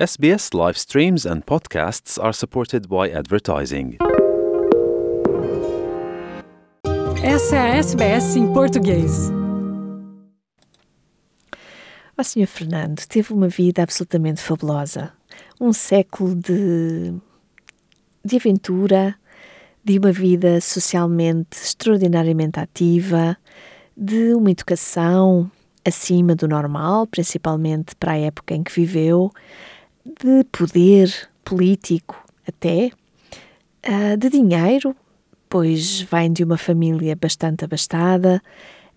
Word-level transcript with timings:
SBS 0.00 0.54
live 0.54 0.78
streams 0.78 1.26
and 1.26 1.44
podcasts 1.44 2.18
are 2.18 2.32
supported 2.32 2.88
by 2.88 3.10
advertising. 3.10 3.98
Essa 7.22 7.56
é 7.56 7.58
a 7.58 7.76
SBS 7.76 8.34
em 8.34 8.50
português. 8.50 9.30
O 12.16 12.24
Sr. 12.24 12.46
Fernando 12.46 13.06
teve 13.06 13.34
uma 13.34 13.46
vida 13.46 13.82
absolutamente 13.82 14.40
fabulosa. 14.40 15.12
Um 15.60 15.70
século 15.70 16.34
de, 16.34 17.12
de 18.24 18.36
aventura, 18.36 19.14
de 19.84 19.98
uma 19.98 20.12
vida 20.12 20.62
socialmente 20.62 21.58
extraordinariamente 21.62 22.58
ativa, 22.58 23.36
de 23.94 24.32
uma 24.32 24.50
educação 24.50 25.52
acima 25.84 26.34
do 26.34 26.48
normal, 26.48 27.06
principalmente 27.06 27.94
para 27.96 28.12
a 28.12 28.18
época 28.18 28.54
em 28.54 28.62
que 28.62 28.72
viveu, 28.72 29.30
de 30.04 30.44
poder 30.50 31.12
político 31.44 32.22
até, 32.46 32.90
uh, 33.86 34.16
de 34.16 34.30
dinheiro, 34.30 34.94
pois 35.48 36.02
vem 36.02 36.32
de 36.32 36.44
uma 36.44 36.56
família 36.56 37.16
bastante 37.16 37.64
abastada, 37.64 38.42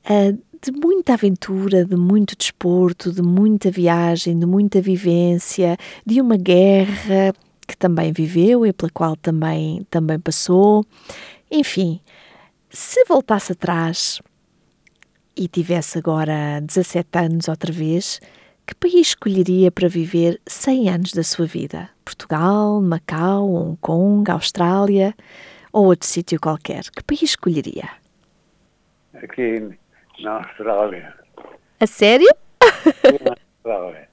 uh, 0.10 0.38
de 0.62 0.72
muita 0.72 1.14
aventura, 1.14 1.84
de 1.84 1.96
muito 1.98 2.38
desporto, 2.38 3.12
de 3.12 3.22
muita 3.22 3.70
viagem, 3.70 4.40
de 4.40 4.46
muita 4.46 4.82
vivência, 4.82 5.78
de 6.06 6.22
uma 6.22 6.38
guerra 6.38 7.34
que 7.68 7.76
também 7.76 8.12
viveu 8.12 8.66
e 8.66 8.72
pela 8.72 8.90
qual 8.92 9.16
também, 9.18 9.86
também 9.90 10.20
passou. 10.20 10.86
Enfim, 11.52 12.00
se 12.70 13.04
voltasse 13.06 13.52
atrás 13.52 14.22
e 15.36 15.48
tivesse 15.48 15.98
agora 15.98 16.62
17 16.62 17.08
anos 17.20 17.48
outra 17.48 17.72
vez, 17.72 18.20
que 18.66 18.76
país 18.76 19.08
escolheria 19.08 19.72
para 19.72 19.88
viver 19.88 20.40
100 20.48 20.90
anos 20.90 21.14
da 21.14 21.24
sua 21.24 21.46
vida? 21.46 21.90
Portugal, 22.04 22.82
Macau, 22.82 23.54
Hong 23.54 23.78
Kong, 23.82 24.30
Austrália 24.32 25.14
ou 25.72 25.86
outro 25.86 26.08
sítio 26.08 26.40
qualquer? 26.40 26.84
Que 26.84 27.04
país 27.04 27.24
escolheria? 27.24 27.90
Aqui 29.14 29.78
na 30.22 30.38
Austrália. 30.38 31.14
A 31.80 31.88
sério? 31.88 32.30
Aqui 32.60 33.24
na 33.24 33.36
Austrália. 33.58 34.10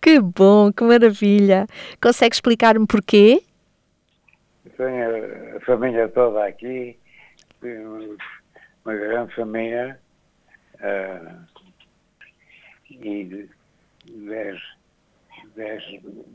Que 0.00 0.18
bom, 0.20 0.72
que 0.72 0.82
maravilha. 0.82 1.66
Consegue 2.00 2.34
explicar-me 2.34 2.86
porquê? 2.86 3.42
Tenho 4.76 5.56
a 5.56 5.60
família 5.60 6.08
toda 6.08 6.44
aqui, 6.44 6.98
uma 8.84 8.94
grande 8.94 9.34
família 9.34 10.00
uh, 10.80 11.46
e 12.90 13.48
dez, 14.06 14.60
dez 15.54 15.82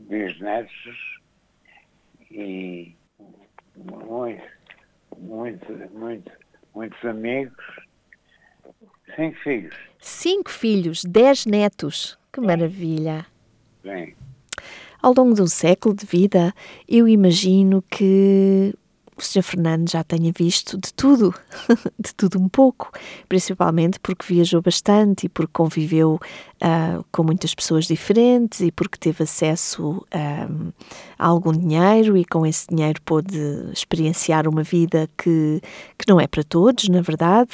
bisnetos 0.08 1.18
e 2.30 2.94
muito, 3.76 4.42
muito, 5.16 5.72
muito, 5.92 6.32
muitos 6.74 7.04
amigos, 7.04 7.64
cinco 9.14 9.38
filhos. 9.38 9.74
Cinco 10.00 10.50
filhos, 10.50 11.04
dez 11.04 11.46
netos. 11.46 12.18
Que 12.32 12.40
maravilha. 12.40 13.26
Sim. 13.82 14.14
Ao 15.00 15.14
longo 15.16 15.34
de 15.34 15.42
um 15.42 15.46
século 15.46 15.94
de 15.94 16.04
vida, 16.04 16.52
eu 16.88 17.08
imagino 17.08 17.82
que 17.82 18.74
o 19.22 19.24
Sr. 19.24 19.42
Fernando 19.42 19.90
já 19.90 20.04
tenha 20.04 20.32
visto 20.36 20.78
de 20.78 20.92
tudo, 20.94 21.34
de 21.98 22.14
tudo 22.14 22.40
um 22.40 22.48
pouco, 22.48 22.90
principalmente 23.28 23.98
porque 24.00 24.32
viajou 24.32 24.62
bastante 24.62 25.26
e 25.26 25.28
porque 25.28 25.52
conviveu 25.52 26.20
uh, 26.62 27.04
com 27.10 27.22
muitas 27.22 27.54
pessoas 27.54 27.86
diferentes 27.86 28.60
e 28.60 28.70
porque 28.70 28.98
teve 28.98 29.24
acesso 29.24 30.04
um, 30.14 30.72
a 31.18 31.26
algum 31.26 31.52
dinheiro 31.52 32.16
e 32.16 32.24
com 32.24 32.46
esse 32.46 32.66
dinheiro 32.68 33.00
pôde 33.02 33.38
experienciar 33.72 34.48
uma 34.48 34.62
vida 34.62 35.08
que, 35.16 35.60
que 35.96 36.08
não 36.08 36.20
é 36.20 36.26
para 36.26 36.42
todos, 36.42 36.88
na 36.88 37.00
verdade, 37.00 37.50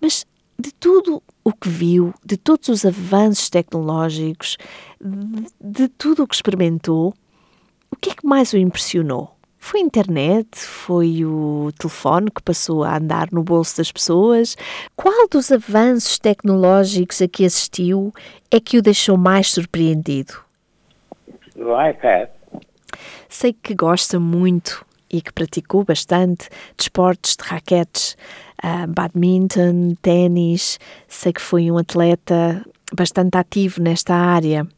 mas 0.00 0.26
de 0.58 0.72
tudo 0.72 1.22
o 1.42 1.52
que 1.52 1.68
viu, 1.68 2.14
de 2.24 2.36
todos 2.36 2.68
os 2.68 2.84
avanços 2.84 3.50
tecnológicos, 3.50 4.56
de, 5.00 5.46
de 5.60 5.88
tudo 5.88 6.22
o 6.22 6.26
que 6.26 6.34
experimentou, 6.34 7.14
o 7.90 7.96
que 7.96 8.10
é 8.10 8.14
que 8.14 8.26
mais 8.26 8.52
o 8.52 8.58
impressionou? 8.58 9.33
Foi 9.64 9.80
a 9.80 9.82
internet? 9.82 10.58
Foi 10.58 11.24
o 11.24 11.72
telefone 11.78 12.30
que 12.30 12.42
passou 12.42 12.84
a 12.84 12.98
andar 12.98 13.28
no 13.32 13.42
bolso 13.42 13.78
das 13.78 13.90
pessoas? 13.90 14.58
Qual 14.94 15.26
dos 15.26 15.50
avanços 15.50 16.18
tecnológicos 16.18 17.22
a 17.22 17.26
que 17.26 17.46
assistiu 17.46 18.12
é 18.50 18.60
que 18.60 18.76
o 18.76 18.82
deixou 18.82 19.16
mais 19.16 19.50
surpreendido? 19.50 20.34
O 21.56 21.82
iPad. 21.82 22.28
Sei 23.26 23.54
que 23.54 23.74
gosta 23.74 24.20
muito 24.20 24.84
e 25.10 25.22
que 25.22 25.32
praticou 25.32 25.82
bastante 25.82 26.50
de 26.76 26.82
esportes 26.82 27.34
de 27.34 27.44
raquetes, 27.44 28.18
uh, 28.62 28.86
badminton, 28.86 29.94
ténis. 30.02 30.78
Sei 31.08 31.32
que 31.32 31.40
foi 31.40 31.70
um 31.70 31.78
atleta 31.78 32.62
bastante 32.94 33.38
ativo 33.38 33.80
nesta 33.80 34.14
área. 34.14 34.68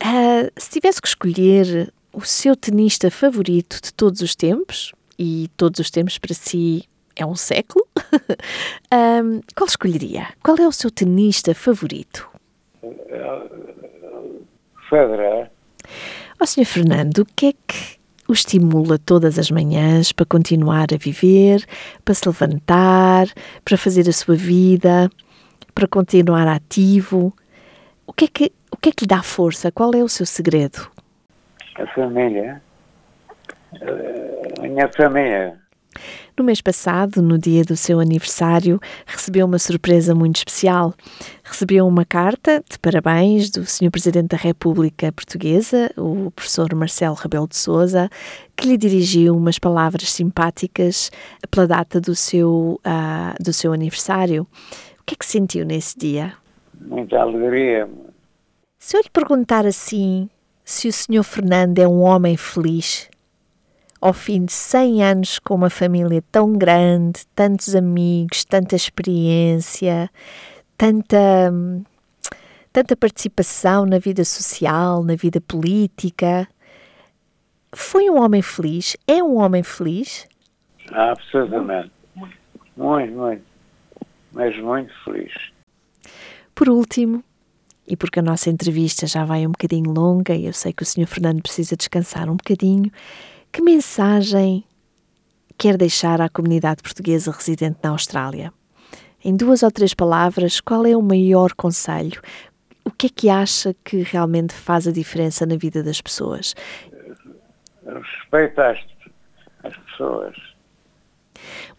Uh, 0.00 0.48
se 0.56 0.70
tivesse 0.70 1.02
que 1.02 1.08
escolher 1.08 1.92
o 2.12 2.22
seu 2.22 2.56
tenista 2.56 3.10
favorito 3.10 3.80
de 3.82 3.92
todos 3.92 4.20
os 4.20 4.34
tempos, 4.34 4.92
e 5.18 5.50
todos 5.56 5.80
os 5.80 5.90
tempos 5.90 6.16
para 6.16 6.32
si 6.32 6.84
é 7.16 7.26
um 7.26 7.34
século, 7.34 7.84
um, 8.92 9.40
qual 9.56 9.66
escolheria? 9.66 10.28
Qual 10.42 10.56
é 10.58 10.66
o 10.66 10.72
seu 10.72 10.90
tenista 10.90 11.54
favorito? 11.54 12.28
Federer. 14.88 15.50
Ó 16.40 16.44
oh, 16.44 16.46
Sr. 16.46 16.64
Fernando, 16.64 17.18
o 17.18 17.26
que 17.34 17.46
é 17.46 17.52
que 17.66 17.98
o 18.28 18.32
estimula 18.32 18.98
todas 18.98 19.38
as 19.38 19.50
manhãs 19.50 20.12
para 20.12 20.24
continuar 20.24 20.94
a 20.94 20.96
viver, 20.96 21.66
para 22.04 22.14
se 22.14 22.28
levantar, 22.28 23.26
para 23.64 23.76
fazer 23.76 24.08
a 24.08 24.12
sua 24.12 24.36
vida, 24.36 25.10
para 25.74 25.88
continuar 25.88 26.46
ativo? 26.46 27.34
O 28.06 28.12
que 28.12 28.26
é 28.26 28.28
que, 28.28 28.52
o 28.70 28.76
que, 28.76 28.90
é 28.90 28.92
que 28.92 29.04
lhe 29.04 29.08
dá 29.08 29.22
força? 29.22 29.72
Qual 29.72 29.92
é 29.94 30.02
o 30.02 30.08
seu 30.08 30.24
segredo? 30.24 30.88
A 31.78 31.86
família, 31.94 32.60
a 34.58 34.62
minha 34.62 34.88
família. 34.88 35.58
No 36.36 36.44
mês 36.44 36.60
passado, 36.60 37.20
no 37.20 37.36
dia 37.36 37.64
do 37.64 37.76
seu 37.76 37.98
aniversário, 37.98 38.78
recebeu 39.04 39.44
uma 39.44 39.58
surpresa 39.58 40.14
muito 40.14 40.36
especial. 40.36 40.94
Recebeu 41.42 41.86
uma 41.86 42.04
carta 42.04 42.62
de 42.70 42.78
parabéns 42.78 43.50
do 43.50 43.64
Sr. 43.64 43.90
Presidente 43.90 44.28
da 44.28 44.36
República 44.36 45.10
Portuguesa, 45.10 45.90
o 45.96 46.30
professor 46.30 46.72
Marcelo 46.74 47.16
Rebelo 47.16 47.48
de 47.48 47.56
Sousa, 47.56 48.08
que 48.56 48.68
lhe 48.68 48.76
dirigiu 48.76 49.36
umas 49.36 49.58
palavras 49.58 50.12
simpáticas 50.12 51.10
pela 51.50 51.66
data 51.66 52.00
do 52.00 52.14
seu, 52.14 52.80
uh, 52.86 53.42
do 53.42 53.52
seu 53.52 53.72
aniversário. 53.72 54.46
O 55.00 55.04
que 55.04 55.14
é 55.14 55.16
que 55.18 55.26
sentiu 55.26 55.64
nesse 55.64 55.98
dia? 55.98 56.34
Muita 56.80 57.18
alegria. 57.18 57.88
Se 58.78 58.96
eu 58.96 59.00
lhe 59.02 59.10
perguntar 59.10 59.66
assim, 59.66 60.30
se 60.68 60.86
o 60.86 60.92
Sr. 60.92 61.24
Fernando 61.24 61.78
é 61.78 61.88
um 61.88 62.02
homem 62.02 62.36
feliz. 62.36 63.08
Ao 64.02 64.12
fim 64.12 64.44
de 64.44 64.52
100 64.52 65.02
anos 65.02 65.38
com 65.38 65.54
uma 65.54 65.70
família 65.70 66.22
tão 66.30 66.52
grande, 66.52 67.26
tantos 67.34 67.74
amigos, 67.74 68.44
tanta 68.44 68.76
experiência, 68.76 70.10
tanta, 70.76 71.50
tanta 72.70 72.94
participação 72.94 73.86
na 73.86 73.98
vida 73.98 74.22
social, 74.26 75.02
na 75.02 75.14
vida 75.14 75.40
política, 75.40 76.46
foi 77.74 78.10
um 78.10 78.20
homem 78.20 78.42
feliz? 78.42 78.94
É 79.06 79.22
um 79.22 79.38
homem 79.38 79.62
feliz? 79.62 80.28
Absolutamente. 80.92 81.90
Muito, 82.76 83.12
muito. 83.14 83.42
Mas 84.32 84.54
muito 84.58 84.92
feliz. 85.02 85.32
Por 86.54 86.68
último, 86.68 87.24
e 87.88 87.96
porque 87.96 88.20
a 88.20 88.22
nossa 88.22 88.50
entrevista 88.50 89.06
já 89.06 89.24
vai 89.24 89.46
um 89.46 89.50
bocadinho 89.50 89.90
longa 89.90 90.34
e 90.34 90.44
eu 90.46 90.52
sei 90.52 90.72
que 90.72 90.82
o 90.82 90.86
Sr. 90.86 91.06
Fernando 91.06 91.42
precisa 91.42 91.74
descansar 91.74 92.28
um 92.28 92.36
bocadinho, 92.36 92.92
que 93.50 93.62
mensagem 93.62 94.62
quer 95.56 95.76
deixar 95.76 96.20
à 96.20 96.28
comunidade 96.28 96.82
portuguesa 96.82 97.32
residente 97.32 97.78
na 97.82 97.90
Austrália? 97.90 98.52
Em 99.24 99.34
duas 99.34 99.62
ou 99.62 99.70
três 99.70 99.94
palavras, 99.94 100.60
qual 100.60 100.86
é 100.86 100.96
o 100.96 101.02
maior 101.02 101.54
conselho? 101.54 102.20
O 102.84 102.90
que 102.90 103.06
é 103.06 103.10
que 103.10 103.28
acha 103.28 103.74
que 103.82 104.02
realmente 104.02 104.52
faz 104.52 104.86
a 104.86 104.92
diferença 104.92 105.46
na 105.46 105.56
vida 105.56 105.82
das 105.82 106.00
pessoas? 106.00 106.54
Respeito 107.84 108.60
às, 108.60 108.78
às 109.64 109.76
pessoas. 109.76 110.36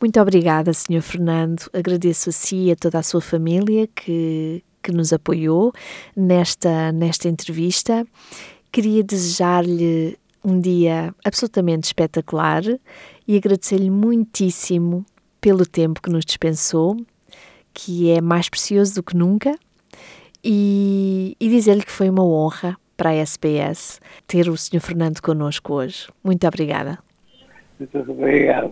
Muito 0.02 0.20
obrigada, 0.20 0.74
Sr. 0.74 1.02
Fernando. 1.02 1.70
Agradeço 1.74 2.30
a 2.30 2.34
si 2.34 2.68
e 2.68 2.72
a 2.72 2.76
toda 2.76 3.00
a 3.00 3.04
sua 3.04 3.22
família 3.22 3.88
que, 3.88 4.64
que 4.90 4.96
nos 4.96 5.14
apoiou 5.14 5.72
nesta, 6.16 6.92
nesta 6.92 7.30
entrevista. 7.30 8.06
Queria 8.72 9.04
desejar-lhe 9.04 10.18
um 10.44 10.60
dia 10.60 11.14
absolutamente 11.24 11.86
espetacular 11.86 12.64
e 13.28 13.38
agradecer-lhe 13.38 13.90
muitíssimo 13.90 15.06
pelo 15.40 15.66
tempo 15.66 16.02
que 16.02 16.10
nos 16.10 16.26
dispensou, 16.26 16.98
que 17.74 18.10
é 18.10 18.20
mais 18.20 18.50
precioso 18.50 18.96
do 18.96 19.04
que 19.04 19.16
nunca, 19.16 19.56
e, 20.44 21.36
e 21.40 21.50
dizer-lhe 21.50 21.84
que 21.84 21.92
foi 21.92 22.10
uma 22.10 22.24
honra 22.24 22.76
para 22.98 23.12
a 23.12 23.14
SBS 23.14 24.00
ter 24.26 24.50
o 24.50 24.58
Sr. 24.58 24.80
Fernando 24.80 25.22
connosco 25.22 25.74
hoje. 25.74 26.08
Muito 26.24 26.46
obrigada. 26.48 27.00
Muito 27.80 28.12
obrigado. 28.12 28.72